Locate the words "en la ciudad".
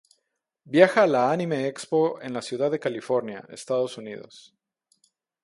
2.23-2.71